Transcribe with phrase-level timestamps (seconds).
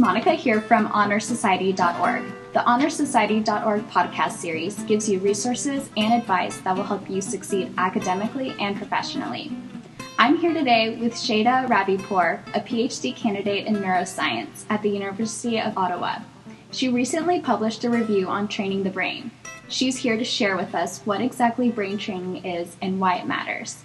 [0.00, 2.24] Monica here from HonorSociety.org.
[2.54, 8.56] The HonorSociety.org podcast series gives you resources and advice that will help you succeed academically
[8.58, 9.52] and professionally.
[10.18, 15.76] I'm here today with Sheida Rabipour, a PhD candidate in neuroscience at the University of
[15.76, 16.20] Ottawa.
[16.70, 19.30] She recently published a review on training the brain.
[19.68, 23.82] She's here to share with us what exactly brain training is and why it matters.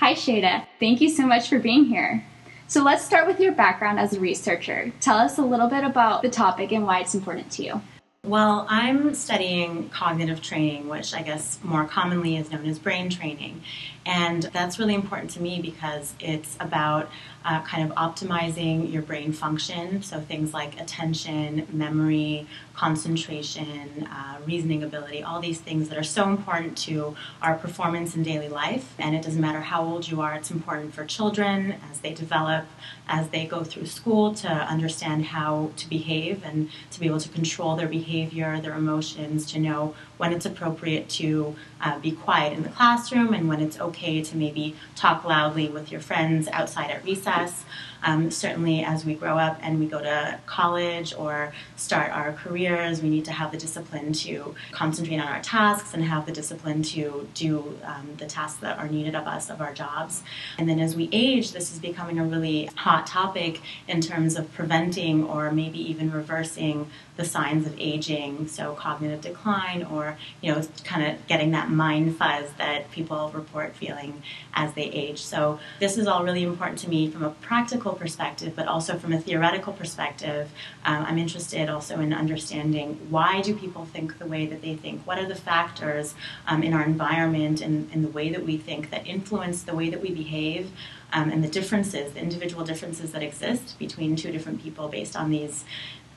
[0.00, 0.66] Hi, Shada.
[0.78, 2.26] Thank you so much for being here.
[2.68, 4.92] So let's start with your background as a researcher.
[5.00, 7.80] Tell us a little bit about the topic and why it's important to you.
[8.24, 13.62] Well, I'm studying cognitive training, which I guess more commonly is known as brain training.
[14.04, 17.08] And that's really important to me because it's about
[17.46, 20.02] uh, kind of optimizing your brain function.
[20.02, 26.28] So things like attention, memory, concentration, uh, reasoning ability, all these things that are so
[26.28, 28.94] important to our performance in daily life.
[28.98, 32.66] And it doesn't matter how old you are, it's important for children as they develop,
[33.08, 37.28] as they go through school to understand how to behave and to be able to
[37.28, 42.62] control their behavior, their emotions, to know when it's appropriate to uh, be quiet in
[42.62, 47.04] the classroom and when it's okay to maybe talk loudly with your friends outside at
[47.04, 47.64] recess.
[48.06, 53.02] Um, certainly, as we grow up and we go to college or start our careers,
[53.02, 56.84] we need to have the discipline to concentrate on our tasks and have the discipline
[56.84, 60.22] to do um, the tasks that are needed of us, of our jobs.
[60.56, 64.52] And then as we age, this is becoming a really hot topic in terms of
[64.52, 70.62] preventing or maybe even reversing the signs of aging, so cognitive decline or, you know,
[70.84, 74.22] kind of getting that mind fuzz that people report feeling
[74.54, 75.22] as they age.
[75.22, 79.12] So this is all really important to me from a practical perspective, but also from
[79.12, 80.50] a theoretical perspective.
[80.84, 85.06] Um, I'm interested also in understanding why do people think the way that they think?
[85.06, 86.14] What are the factors
[86.46, 89.90] um, in our environment and in the way that we think that influence the way
[89.90, 90.70] that we behave?
[91.12, 95.30] Um, and the differences, the individual differences that exist between two different people based on
[95.30, 95.64] these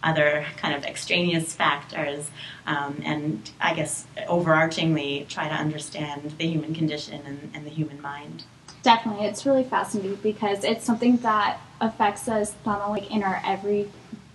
[0.03, 2.31] other kind of extraneous factors,
[2.65, 8.01] um, and I guess overarchingly try to understand the human condition and, and, the human
[8.01, 8.43] mind.
[8.81, 13.89] Definitely, it's really fascinating because it's something that affects us not only in our every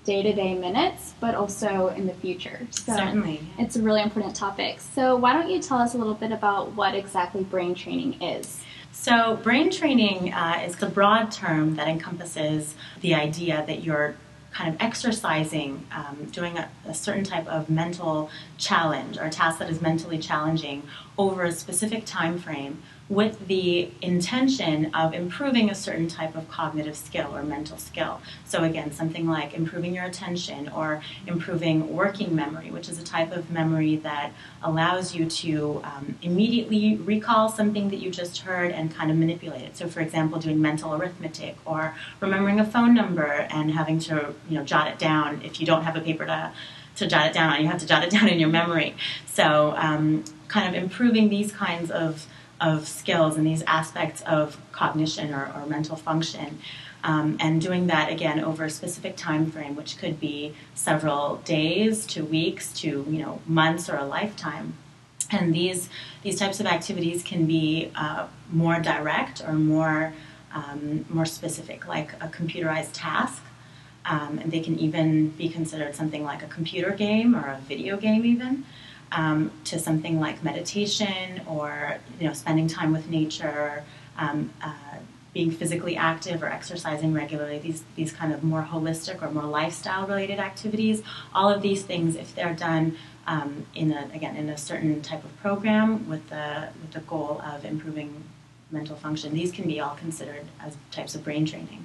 [0.05, 2.66] day to day minutes, but also in the future.
[2.71, 3.41] So Certainly.
[3.59, 4.81] It's a really important topic.
[4.81, 8.60] So, why don't you tell us a little bit about what exactly brain training is?
[8.93, 14.15] So, brain training uh, is a broad term that encompasses the idea that you're
[14.53, 19.69] kind of exercising, um, doing a, a, certain type of mental challenge or task that
[19.69, 20.84] is mentally challenging
[21.19, 26.97] over a specific time frame with the intention of improving a certain type of cognitive
[26.97, 28.20] skill or mental skill.
[28.47, 33.31] So, again, something like improving your attention or improving working memory, which is a type
[33.32, 34.32] of memory that
[34.62, 39.62] allows you to um, immediately recall something that you just heard and kind of manipulate
[39.62, 39.76] it.
[39.76, 44.59] So, for example, doing mental arithmetic or remembering a phone number and having to you
[44.59, 46.53] know, jot it down if you don't have a paper to
[46.97, 47.60] to jot it down.
[47.60, 48.94] You have to jot it down in your memory.
[49.26, 52.26] So, um, kind of improving these kinds of
[52.60, 56.59] of skills and these aspects of cognition or, or mental function.
[57.03, 62.06] Um, and doing that again over a specific time frame, which could be several days
[62.06, 64.72] to weeks to you know months or a lifetime.
[65.31, 65.91] And these
[66.22, 70.15] these types of activities can be uh, more direct or more
[70.54, 73.42] um, more specific, like a computerized task.
[74.06, 77.97] Um, and they can even be considered something like a computer game or a video
[77.97, 78.65] game, even
[79.14, 83.84] um, to something like meditation or you know spending time with nature,
[84.19, 84.75] um, uh,
[85.32, 87.58] being physically active or exercising regularly.
[87.58, 91.03] These these kind of more holistic or more lifestyle related activities.
[91.32, 95.24] All of these things, if they're done um, in a again in a certain type
[95.24, 98.24] of program with the with the goal of improving
[98.70, 101.84] mental function, these can be all considered as types of brain training.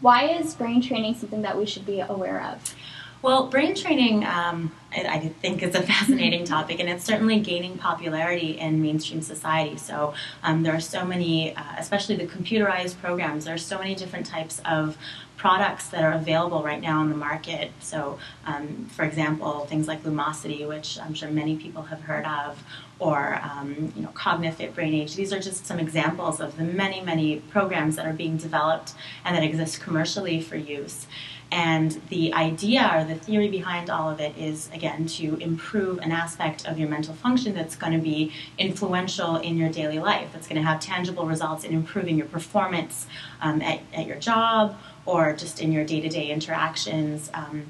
[0.00, 2.74] Why is brain training something that we should be aware of?
[3.22, 7.78] Well, brain training, um, I, I, think, is a fascinating topic, and it's certainly gaining
[7.78, 9.76] popularity in mainstream society.
[9.76, 13.44] So um, there are so many, uh, especially the computerized programs.
[13.44, 14.98] There are so many different types of
[15.36, 17.70] products that are available right now on the market.
[17.78, 22.62] So, um, for example, things like Lumosity, which I'm sure many people have heard of,
[22.98, 25.14] or um, you know, CogniFit Brain Age.
[25.14, 28.94] These are just some examples of the many, many programs that are being developed
[29.24, 31.06] and that exist commercially for use.
[31.52, 36.10] And the idea or the theory behind all of it is, again, to improve an
[36.10, 40.48] aspect of your mental function that's going to be influential in your daily life, that's
[40.48, 43.06] going to have tangible results in improving your performance
[43.42, 47.30] um, at, at, your job or just in your day to day interactions.
[47.34, 47.66] Um,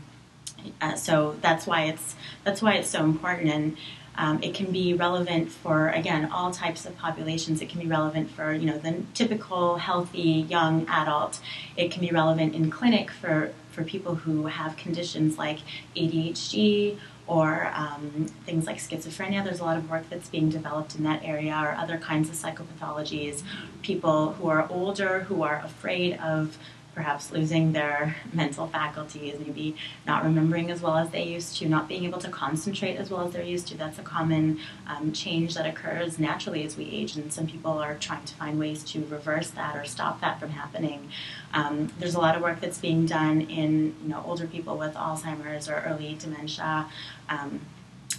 [0.81, 2.15] uh, so that's why it's
[2.45, 3.77] that's why it's so important and
[4.15, 7.61] um, it can be relevant for again all types of populations.
[7.63, 11.41] It can be relevant for you know the typical healthy young adult.
[11.77, 15.59] It can be relevant in clinic for for people who have conditions like
[15.97, 19.45] ADHD or um, things like schizophrenia.
[19.45, 22.35] There's a lot of work that's being developed in that area, or other kinds of
[22.35, 23.43] psychopathologies.
[23.83, 26.59] People who are older, who are afraid of
[26.95, 29.75] perhaps losing their mental faculties, maybe
[30.07, 33.27] not remembering as well as they used to, not being able to concentrate as well
[33.27, 33.77] as they're used to.
[33.77, 37.95] That's a common um, change that occurs naturally as we age, and some people are
[37.95, 41.09] trying to find ways to reverse that or stop that from happening.
[41.55, 44.95] Um, there's a lot of work that's being done in you know older people with
[44.95, 46.87] Alzheimer's or early dementia.
[47.29, 47.61] Um,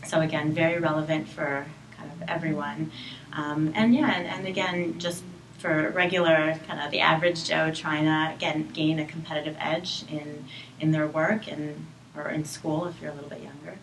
[0.05, 1.65] so again, very relevant for
[1.97, 2.91] kind of everyone.
[3.33, 5.23] Um, and yeah, and, and again, just
[5.63, 10.43] for regular kind of the average Joe trying to again gain a competitive edge in
[10.81, 11.87] in their work and
[12.17, 13.79] or in school if you're a little bit younger.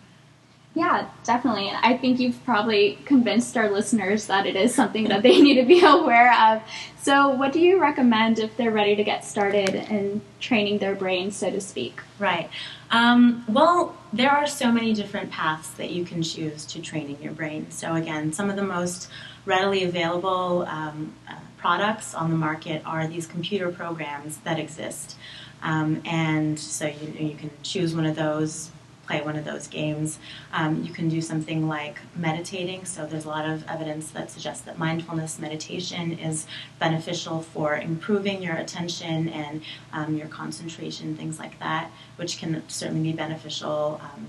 [0.73, 1.67] Yeah, definitely.
[1.67, 5.55] And I think you've probably convinced our listeners that it is something that they need
[5.55, 6.61] to be aware of.
[7.01, 11.31] So, what do you recommend if they're ready to get started in training their brain,
[11.31, 11.99] so to speak?
[12.19, 12.49] Right.
[12.91, 17.33] Um, well, there are so many different paths that you can choose to training your
[17.33, 17.71] brain.
[17.71, 19.09] So, again, some of the most
[19.45, 25.15] readily available um, uh, products on the market are these computer programs that exist.
[25.61, 28.71] Um, and so you, you can choose one of those,
[29.05, 30.17] play one of those games.
[30.53, 32.85] Um, you can do something like meditating.
[32.85, 36.47] So there's a lot of evidence that suggests that mindfulness meditation is
[36.79, 39.61] beneficial for improving your attention and
[39.93, 44.27] um, your concentration, things like that, which can certainly be beneficial um,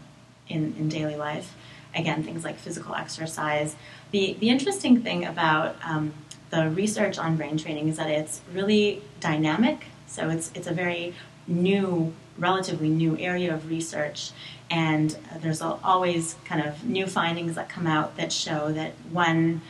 [0.49, 1.55] in, in daily life.
[1.95, 3.77] Again, things like physical exercise.
[4.11, 6.13] The, the interesting thing about um,
[6.53, 9.87] the research on brain training is that it's really dynamic.
[10.07, 11.15] So it's it's a very
[11.47, 14.31] new, relatively new area of research,
[14.71, 19.63] and there's always kind of new findings that come out that show that one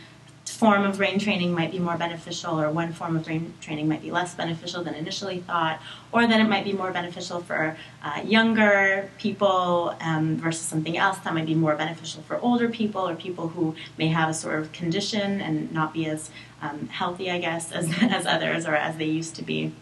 [0.63, 4.01] form of brain training might be more beneficial, or one form of brain training might
[4.01, 5.83] be less beneficial than initially thought,
[6.13, 11.19] or that it might be more beneficial for uh, younger people um, versus something else
[11.25, 14.61] that might be more beneficial for older people or people who may have a sort
[14.61, 16.31] of condition and not be as
[16.61, 19.73] um, healthy, I guess, as, as others or as they used to be.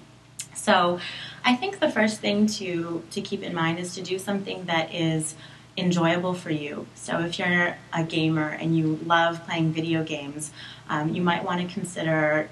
[0.54, 0.98] So,
[1.44, 4.94] I think the first thing to to keep in mind is to do something that
[4.94, 5.34] is
[5.80, 6.86] enjoyable for you.
[6.94, 10.52] So if you're a gamer and you love playing video games,
[10.88, 12.48] um, you might want to consider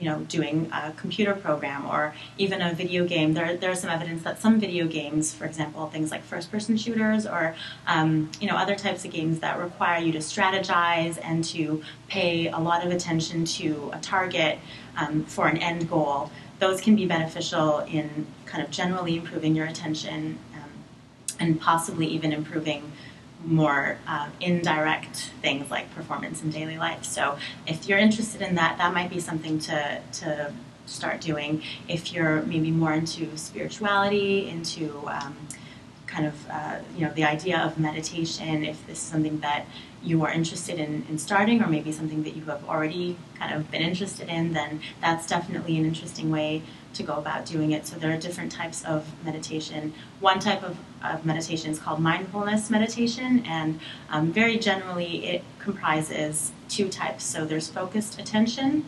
[0.00, 3.34] you know, doing a computer program or even a video game.
[3.34, 7.54] There, there's some evidence that some video games, for example, things like first-person shooters or
[7.86, 12.48] um, you know other types of games that require you to strategize and to pay
[12.48, 14.58] a lot of attention to a target
[14.96, 16.30] um, for an end goal.
[16.60, 20.38] Those can be beneficial in kind of generally improving your attention
[21.40, 22.92] and possibly even improving
[23.44, 27.04] more uh, indirect things like performance in daily life.
[27.04, 30.52] So if you're interested in that, that might be something to, to
[30.86, 31.62] start doing.
[31.88, 35.36] If you're maybe more into spirituality, into um,
[36.06, 39.66] kind of uh, you know the idea of meditation, if this is something that
[40.02, 43.70] you are interested in, in starting, or maybe something that you have already kind of
[43.70, 46.62] been interested in, then that's definitely an interesting way
[46.94, 47.86] to go about doing it.
[47.86, 49.92] So there are different types of meditation.
[50.20, 56.52] One type of, of meditation is called mindfulness meditation, and um, very generally it comprises
[56.68, 57.24] two types.
[57.24, 58.84] So there's focused attention,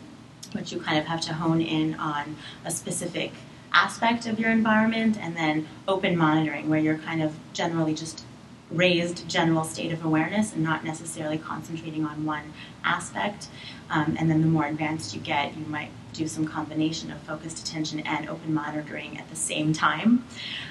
[0.52, 3.32] which you kind of have to hone in on a specific
[3.72, 8.24] aspect of your environment, and then open monitoring, where you're kind of generally just
[8.70, 12.52] raised general state of awareness and not necessarily concentrating on one
[12.84, 13.48] aspect.
[13.90, 17.66] Um, and then the more advanced you get, you might do some combination of focused
[17.66, 20.24] attention and open monitoring at the same time.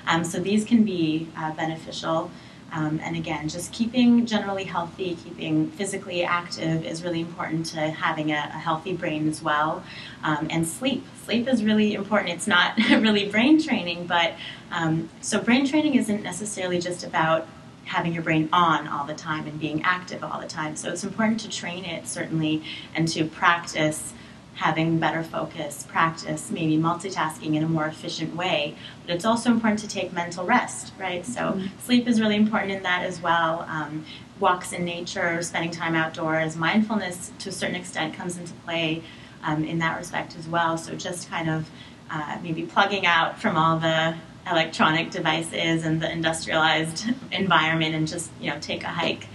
[0.07, 2.31] Um, so these can be uh, beneficial.
[2.73, 8.31] Um, and again, just keeping generally healthy, keeping physically active is really important to having
[8.31, 9.83] a, a healthy brain as well.
[10.23, 11.05] Um, and sleep.
[11.25, 12.31] Sleep is really important.
[12.31, 14.35] It's not really brain training, but
[14.71, 17.45] um, so brain training isn't necessarily just about
[17.85, 20.77] having your brain on all the time and being active all the time.
[20.77, 22.63] So it's important to train it, certainly,
[22.95, 24.13] and to practice
[24.55, 28.75] having better focus, practice maybe multitasking in a more efficient way.
[29.05, 31.25] But it's also important to take mental rest, right?
[31.25, 31.79] So mm-hmm.
[31.79, 33.65] sleep is really important in that as well.
[33.67, 34.05] Um,
[34.39, 39.03] walks in nature, spending time outdoors, mindfulness to a certain extent comes into play
[39.43, 40.77] um, in that respect as well.
[40.77, 41.69] So just kind of
[42.09, 44.15] uh, maybe plugging out from all the
[44.49, 49.27] electronic devices and the industrialized environment and just you know take a hike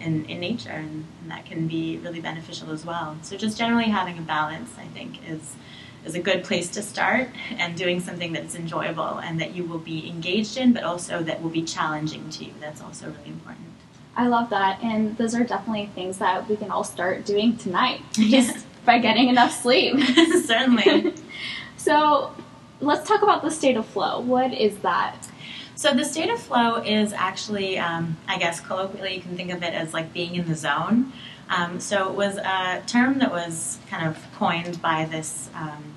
[0.00, 3.16] in, in nature and, and, that can be really beneficial as well.
[3.22, 5.56] So just generally having a balance i think is
[6.04, 9.78] is a good place to start and doing something that's enjoyable and that you will
[9.78, 12.52] be engaged in but also that will be challenging to you.
[12.60, 13.66] That's also really important.
[14.16, 14.82] I love that.
[14.82, 19.28] And those are definitely things that we can all start doing tonight just by getting
[19.28, 19.98] enough sleep.
[20.44, 21.14] Certainly.
[21.76, 22.32] So
[22.80, 24.18] let's talk about the state of flow.
[24.20, 25.28] What is that?
[25.76, 29.62] So the state of flow is actually, um, I guess, colloquially, you can think of
[29.62, 31.12] it as like being in the zone.
[31.48, 35.94] Um, so it was a term that was kind of coined by this um,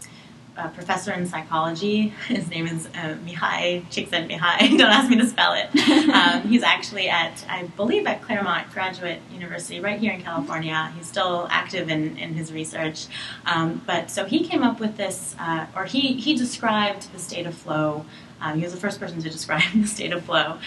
[0.58, 2.08] uh, professor in psychology.
[2.28, 4.78] His name is uh, Mihaly Csikszentmihalyi.
[4.78, 5.70] Don't ask me to spell it.
[6.18, 10.92] Um, he's actually at, I believe, at Claremont Graduate University, right here in California.
[10.98, 13.08] He's still active in, in his research.
[13.46, 17.46] Um, but so he came up with this, uh, or he, he described the state
[17.46, 18.06] of flow.
[18.42, 20.60] Um, he was the first person to describe the state of flow.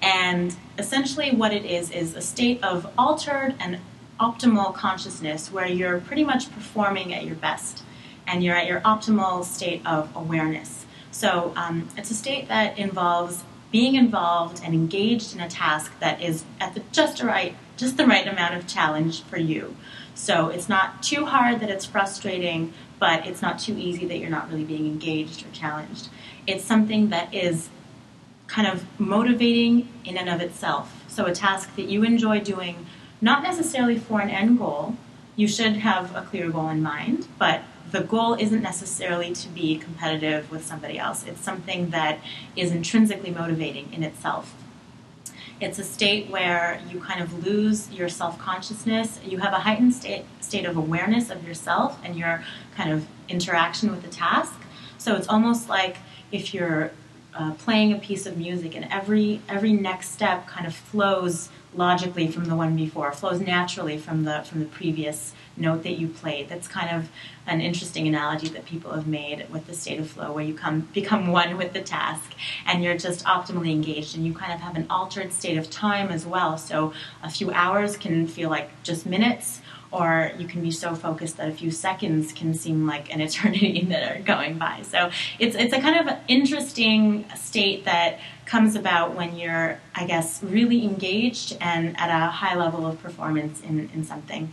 [0.00, 3.78] And essentially, what it is is a state of altered and
[4.18, 7.82] optimal consciousness where you're pretty much performing at your best
[8.26, 10.86] and you're at your optimal state of awareness.
[11.10, 16.22] So um, it's a state that involves being involved and engaged in a task that
[16.22, 19.74] is at the just right just the right amount of challenge for you.
[20.14, 24.30] So it's not too hard that it's frustrating, but it's not too easy that you're
[24.30, 26.08] not really being engaged or challenged.
[26.46, 27.68] It's something that is
[28.46, 31.02] kind of motivating in and of itself.
[31.08, 32.86] So a task that you enjoy doing,
[33.20, 34.96] not necessarily for an end goal.
[35.34, 39.78] You should have a clear goal in mind, but the goal isn't necessarily to be
[39.78, 41.26] competitive with somebody else.
[41.26, 42.20] It's something that
[42.54, 44.54] is intrinsically motivating in itself.
[45.62, 49.20] It's a state where you kind of lose your self consciousness.
[49.24, 52.42] You have a heightened state, state of awareness of yourself and your
[52.74, 54.54] kind of interaction with the task.
[54.98, 55.98] So it's almost like
[56.32, 56.90] if you're
[57.34, 62.28] uh, playing a piece of music and every every next step kind of flows logically
[62.28, 66.48] from the one before, flows naturally from the from the previous note that you played.
[66.48, 67.08] That's kind of
[67.46, 70.88] an interesting analogy that people have made with the state of flow, where you come
[70.92, 72.34] become one with the task
[72.66, 76.08] and you're just optimally engaged, and you kind of have an altered state of time
[76.10, 76.58] as well.
[76.58, 79.62] So a few hours can feel like just minutes.
[79.92, 83.84] Or you can be so focused that a few seconds can seem like an eternity
[83.90, 84.82] that are going by.
[84.82, 90.42] So it's it's a kind of interesting state that comes about when you're, I guess,
[90.42, 94.52] really engaged and at a high level of performance in, in something.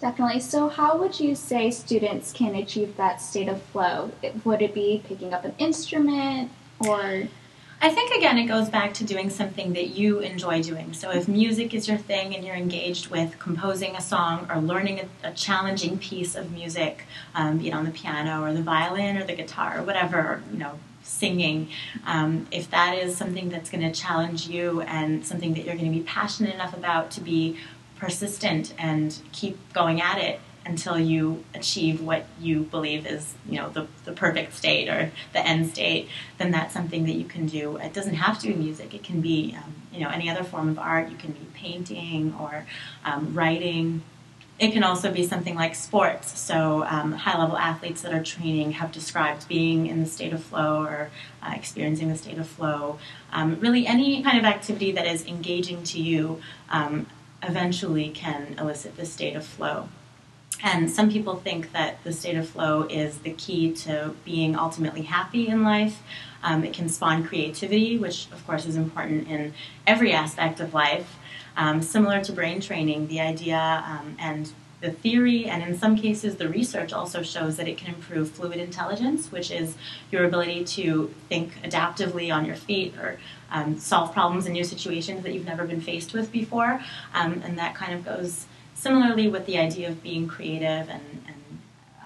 [0.00, 0.40] Definitely.
[0.40, 4.10] So, how would you say students can achieve that state of flow?
[4.44, 6.50] Would it be picking up an instrument
[6.86, 7.28] or?
[7.80, 10.94] I think again it goes back to doing something that you enjoy doing.
[10.94, 15.00] So if music is your thing and you're engaged with composing a song or learning
[15.00, 17.04] a, a challenging piece of music,
[17.34, 20.58] um, be it on the piano or the violin or the guitar or whatever, you
[20.58, 21.68] know, singing,
[22.06, 25.92] um, if that is something that's going to challenge you and something that you're going
[25.92, 27.56] to be passionate enough about to be
[27.98, 33.70] persistent and keep going at it until you achieve what you believe is you know
[33.70, 36.08] the, the perfect state or the end state
[36.38, 39.20] then that's something that you can do it doesn't have to be music it can
[39.20, 42.66] be um, you know any other form of art you can be painting or
[43.04, 44.02] um, writing
[44.58, 46.38] it can also be something like sports.
[46.38, 50.42] So, um, high level athletes that are training have described being in the state of
[50.42, 51.10] flow or
[51.42, 52.98] uh, experiencing the state of flow.
[53.32, 57.06] Um, really, any kind of activity that is engaging to you um,
[57.42, 59.90] eventually can elicit the state of flow.
[60.62, 65.02] And some people think that the state of flow is the key to being ultimately
[65.02, 66.02] happy in life.
[66.42, 69.52] Um, it can spawn creativity, which of course is important in
[69.86, 71.16] every aspect of life.
[71.56, 76.36] Um, similar to brain training, the idea um, and the theory, and in some cases,
[76.36, 79.74] the research also shows that it can improve fluid intelligence, which is
[80.10, 83.18] your ability to think adaptively on your feet or
[83.50, 86.82] um, solve problems in new situations that you've never been faced with before.
[87.14, 91.60] Um, and that kind of goes similarly with the idea of being creative and, and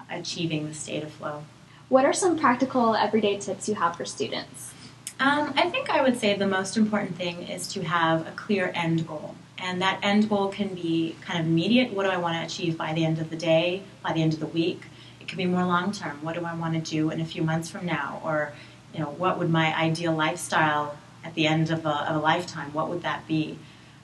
[0.09, 1.43] achieving the state of flow.
[1.89, 4.73] What are some practical everyday tips you have for students?
[5.19, 8.71] Um, I think I would say the most important thing is to have a clear
[8.73, 9.35] end goal.
[9.59, 11.93] And that end goal can be kind of immediate.
[11.93, 14.33] What do I want to achieve by the end of the day, by the end
[14.33, 14.81] of the week?
[15.19, 16.17] It could be more long term.
[16.23, 18.19] What do I want to do in a few months from now?
[18.23, 18.53] Or,
[18.93, 22.73] you know, what would my ideal lifestyle at the end of a, of a lifetime?
[22.73, 23.59] What would that be?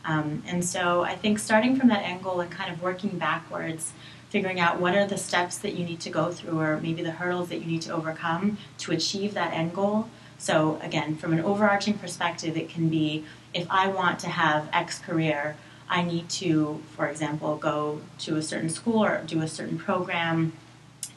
[0.07, 3.91] Um, and so I think starting from that end goal and kind of working backwards,
[4.29, 7.11] figuring out what are the steps that you need to go through or maybe the
[7.11, 10.09] hurdles that you need to overcome to achieve that end goal.
[10.37, 14.99] So, again, from an overarching perspective, it can be if I want to have X
[14.99, 15.57] career,
[15.89, 20.53] I need to, for example, go to a certain school or do a certain program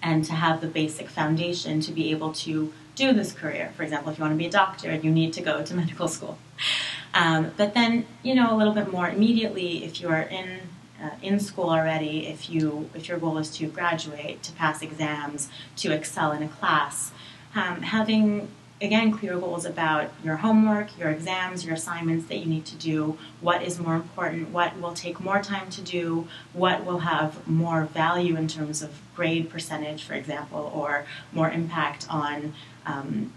[0.03, 3.73] and to have the basic foundation to be able to do this career.
[3.77, 6.09] For example, if you want to be a doctor, you need to go to medical
[6.09, 6.39] school.
[7.15, 10.61] Um, but then, you know, a little bit more immediately, if you are in
[11.03, 15.49] uh, in school already, if you if your goal is to graduate, to pass exams,
[15.77, 17.13] to excel in a class,
[17.55, 18.49] um, having
[18.83, 23.19] again clear goals about your homework, your exams, your assignments that you need to do,
[23.41, 27.85] what is more important, what will take more time to do, what will have more
[27.85, 32.55] value in terms of grade percentage, for example, or more impact on
[32.87, 33.33] um,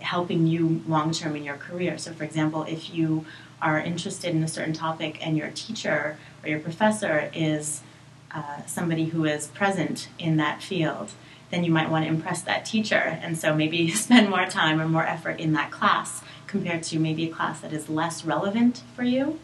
[0.00, 1.98] helping you long term in your career.
[1.98, 3.24] So, for example, if you
[3.62, 7.82] are interested in a certain topic and your teacher or your professor is
[8.30, 11.12] uh, somebody who is present in that field,
[11.50, 13.18] then you might want to impress that teacher.
[13.22, 17.28] And so maybe spend more time or more effort in that class compared to maybe
[17.28, 19.38] a class that is less relevant for you.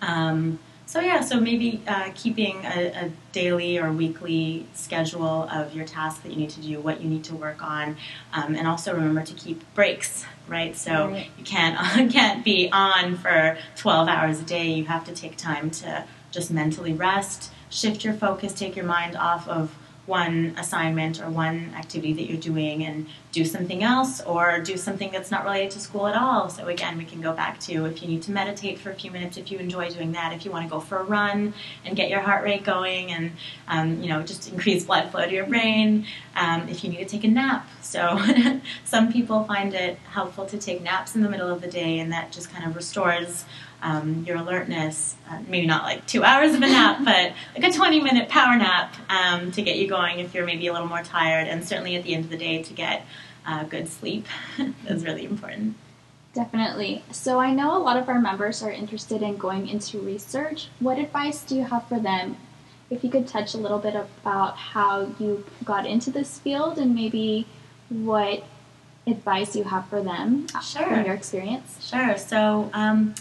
[0.00, 0.58] Um,
[0.88, 6.20] so yeah, so maybe uh, keeping a, a, daily or weekly schedule of your tasks
[6.20, 7.94] that you need to do, what you need to work on,
[8.32, 10.24] um, and also remember to keep breaks.
[10.48, 11.30] Right, so right.
[11.36, 14.70] you can't can't be on for 12 hours a day.
[14.70, 19.14] You have to take time to just mentally rest, shift your focus, take your mind
[19.14, 19.76] off of
[20.06, 23.06] one assignment or one activity that you're doing and
[23.38, 26.48] do something else or do something that's not related to school at all.
[26.48, 29.12] So again, we can go back to if you need to meditate for a few
[29.12, 31.54] minutes, if you enjoy doing that, if you want to go for a run
[31.84, 33.30] and get your heart rate going and
[33.68, 36.04] um, you know just increase blood flow to your brain.
[36.34, 38.20] Um, if you need to take a nap, so
[38.84, 42.12] some people find it helpful to take naps in the middle of the day, and
[42.12, 43.44] that just kind of restores
[43.82, 47.72] um, your alertness, uh, maybe not like two hours of a nap, but like a
[47.72, 51.02] 20 minute power nap um, to get you going if you're maybe a little more
[51.02, 53.06] tired, and certainly at the end of the day to get
[53.48, 54.26] uh, good sleep
[54.86, 55.74] is really important.
[56.34, 57.02] Definitely.
[57.10, 60.68] So I know a lot of our members are interested in going into research.
[60.78, 62.36] What advice do you have for them?
[62.90, 66.94] If you could touch a little bit about how you got into this field and
[66.94, 67.46] maybe
[67.88, 68.44] what
[69.06, 70.86] advice you have for them sure.
[70.86, 71.88] from your experience.
[71.88, 72.16] Sure.
[72.18, 73.14] So um,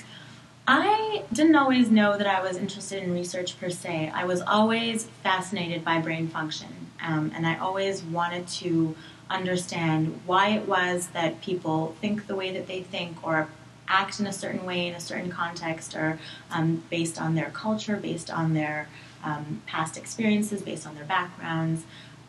[0.67, 4.11] I didn't always know that I was interested in research per se.
[4.13, 6.67] I was always fascinated by brain function,
[7.01, 8.95] um, and I always wanted to
[9.29, 13.49] understand why it was that people think the way that they think or
[13.87, 16.19] act in a certain way in a certain context or
[16.51, 18.87] um, based on their culture, based on their
[19.23, 21.83] um, past experiences, based on their backgrounds.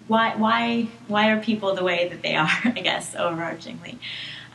[0.07, 3.99] Why, why, why are people the way that they are, I guess, overarchingly?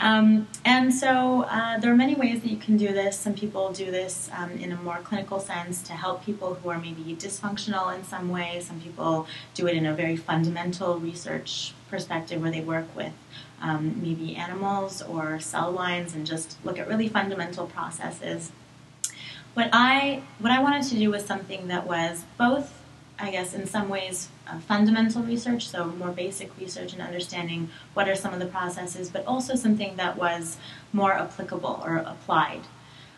[0.04, 3.18] Um, and so uh, there are many ways that you can do this.
[3.18, 6.78] Some people do this um, in a more clinical sense to help people who are
[6.78, 8.60] maybe dysfunctional in some way.
[8.60, 13.14] Some people do it in a very fundamental research perspective where they work with
[13.62, 18.52] um, maybe animals or cell lines and just look at really fundamental processes.
[19.54, 22.83] What I what I wanted to do was something that was both
[23.20, 28.10] I guess, in some ways, uh, fundamental research, so more basic research and understanding what
[28.10, 30.58] are some of the processes, but also something that was
[30.92, 32.62] more applicable or applied.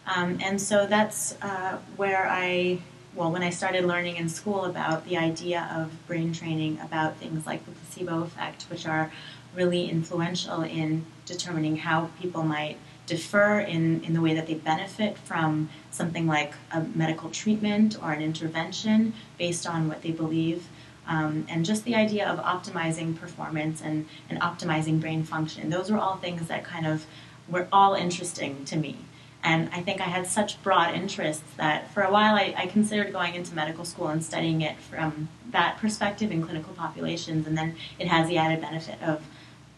[0.06, 2.80] Um, and so that's uh, where I,
[3.16, 7.46] well, when I started learning in school about the idea of brain training, about things
[7.46, 9.12] like the placebo effect, which are
[9.56, 15.18] really influential in determining how people might differ in, in the way that they benefit
[15.18, 20.68] from something like a medical treatment or an intervention based on what they believe.
[21.08, 25.70] Um, and just the idea of optimizing performance and, and optimizing brain function.
[25.70, 27.06] Those were all things that kind of
[27.48, 28.98] were all interesting to me.
[29.44, 33.14] And I think I had such broad interests that for a while I, I, considered
[33.14, 37.46] going into medical school and studying it from that perspective in clinical populations.
[37.46, 39.22] And then it has the added benefit of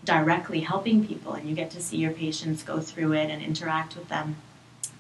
[0.08, 3.96] directly helping people, and you get to see your patients go through it and interact
[3.98, 4.38] with them.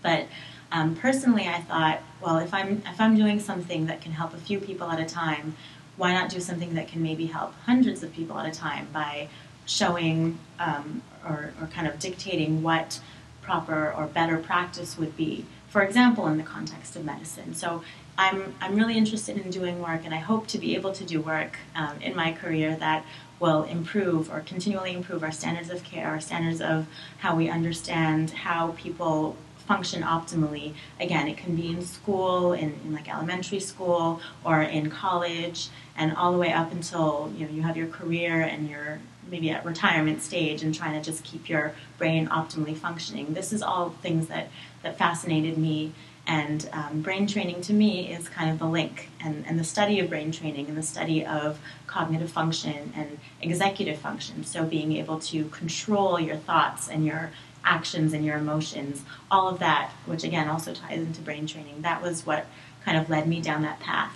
[0.03, 0.27] But
[0.69, 4.37] um, personally, I thought, well, if I'm if I'm doing something that can help a
[4.37, 5.55] few people at a time,
[5.95, 9.29] why not do something that can maybe help hundreds of people at a time by
[9.65, 12.99] showing um, or, or kind of dictating what
[13.41, 15.45] proper or better practice would be.
[15.69, 17.55] For example, in the context of medicine.
[17.55, 17.81] So
[18.17, 21.21] I'm I'm really interested in doing work, and I hope to be able to do
[21.21, 23.05] work um, in my career that
[23.39, 26.87] will improve or continually improve our standards of care, our standards of
[27.19, 30.73] how we understand how people function optimally.
[30.99, 36.15] Again, it can be in school, in, in, like elementary school, or in college, and
[36.15, 38.99] all the way up until you know you have your career and you're
[39.29, 43.33] maybe at retirement stage and trying to just keep your brain optimally functioning.
[43.33, 44.47] This is all things that
[44.81, 45.93] that fascinated me
[46.27, 49.99] and um, brain training to me is kind of the link, and, and the study
[49.99, 54.43] of brain training and the study of cognitive function and executive function.
[54.43, 57.31] So, being able to control your thoughts and your
[57.63, 62.01] actions and your emotions, all of that, which again also ties into brain training, that
[62.01, 62.45] was what
[62.83, 64.13] kind of led me down that path.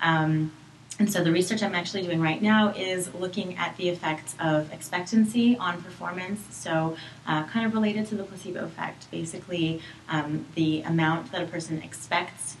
[0.00, 0.52] Um,
[0.98, 4.72] and so the research I'm actually doing right now is looking at the effects of
[4.72, 6.40] expectancy on performance.
[6.50, 9.08] So, uh, kind of related to the placebo effect.
[9.10, 12.56] Basically, um, the amount that a person expects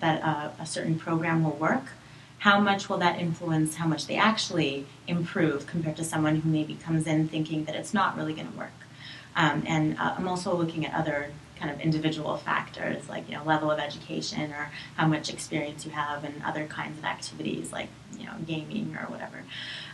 [0.00, 1.84] that uh, a certain program will work,
[2.38, 6.74] how much will that influence how much they actually improve compared to someone who maybe
[6.74, 8.70] comes in thinking that it's not really going to work.
[9.34, 13.44] Um, and uh, I'm also looking at other kind of individual factors like you know
[13.44, 17.88] level of education or how much experience you have and other kinds of activities like
[18.18, 19.42] you know gaming or whatever.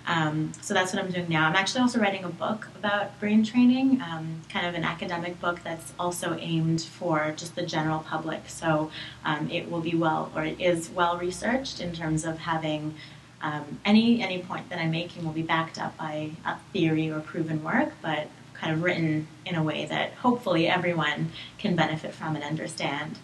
[0.06, 1.48] Um, so that's what I'm doing now.
[1.48, 5.60] I'm actually also writing a book about brain training, um, kind of an academic book
[5.64, 8.48] that's also aimed for just the general public.
[8.48, 8.90] So
[9.24, 12.94] um, it will be well or it is well researched in terms of having.
[13.42, 17.20] Um, any any point that I'm making will be backed up by a theory or
[17.20, 22.36] proven work, but kind of written in a way that hopefully everyone can benefit from
[22.36, 23.18] and understand.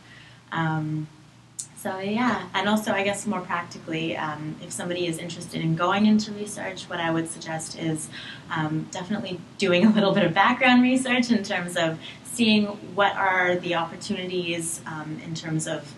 [0.52, 1.08] Um,
[1.76, 6.04] so yeah, and also I guess more practically, um, if somebody is interested in going
[6.04, 8.10] into research, what I would suggest is
[8.50, 13.56] um, definitely doing a little bit of background research in terms of seeing what are
[13.56, 15.94] the opportunities um, in terms of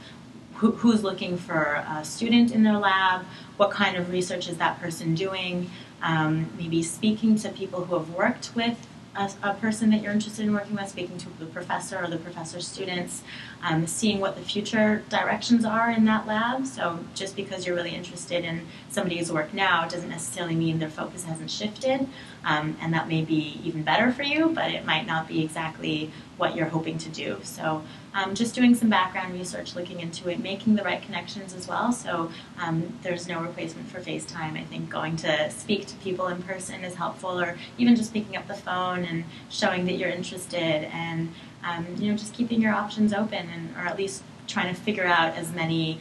[0.55, 3.25] who, who's looking for a student in their lab,
[3.57, 5.69] what kind of research is that person doing,
[6.01, 8.79] um, maybe speaking to people who have worked with
[9.17, 12.17] a, a, person that you're interested in working with, speaking to the professor or the
[12.17, 13.23] professor's students,
[13.63, 16.67] um, seeing what the future directions are in that lab.
[16.67, 21.25] So just because you're really interested in somebody's work now doesn't necessarily mean their focus
[21.25, 22.09] hasn't shifted,
[22.45, 26.11] um, and that may be even better for you, but it might not be exactly
[26.37, 27.39] what you're hoping to do.
[27.43, 27.83] So
[28.15, 31.93] um, just doing some background research, looking into it, making the right connections as well.
[31.93, 34.59] So um, there's no replacement for FaceTime.
[34.59, 38.37] I think going to speak to people in person is helpful, or even just picking
[38.37, 41.33] up the phone and showing that you're interested, and
[41.65, 45.07] um, you know just keeping your options open, and or at least trying to figure
[45.07, 46.01] out as many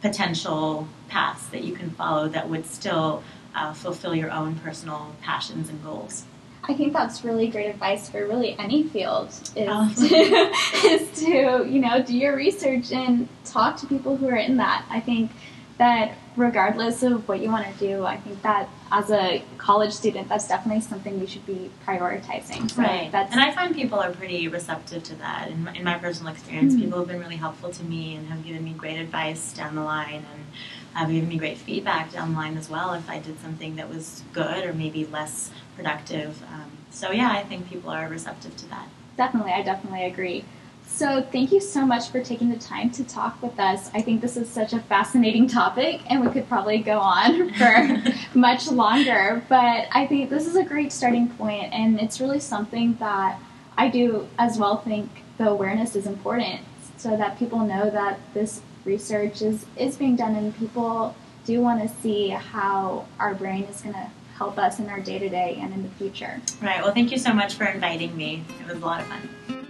[0.00, 3.22] potential paths that you can follow that would still
[3.58, 6.24] uh, fulfill your own personal passions and goals.
[6.64, 9.92] I think that's really great advice for really any field is, oh.
[9.96, 14.58] to, is to, you know, do your research and talk to people who are in
[14.58, 14.84] that.
[14.90, 15.30] I think
[15.78, 20.28] that regardless of what you want to do, I think that as a college student,
[20.28, 22.70] that's definitely something we should be prioritizing.
[22.70, 23.12] So right.
[23.14, 25.48] and I find people are pretty receptive to that.
[25.50, 26.84] In my, in my personal experience, mm-hmm.
[26.84, 29.82] people have been really helpful to me and have given me great advice down the
[29.82, 30.46] line and
[30.94, 33.88] have given me great feedback down the line as well if I did something that
[33.88, 36.42] was good or maybe less productive.
[36.52, 38.88] Um, so yeah, I think people are receptive to that.
[39.16, 40.44] Definitely, I definitely agree.
[40.86, 43.90] So thank you so much for taking the time to talk with us.
[43.94, 48.02] I think this is such a fascinating topic, and we could probably go on for
[48.34, 49.44] much longer.
[49.48, 53.38] But I think this is a great starting point, and it's really something that
[53.76, 56.62] I do as well think the awareness is important,
[56.96, 61.80] so that people know that this research is is being done, and people do want
[61.82, 65.58] to see how our brain is going to help us in our day to day
[65.60, 66.40] and in the future.
[66.62, 66.82] Right.
[66.82, 68.44] Well, thank you so much for inviting me.
[68.60, 69.67] It was a lot of fun.